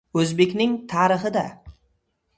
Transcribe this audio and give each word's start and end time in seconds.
O‘zbekning 0.19 0.73
tarixida 0.95 1.47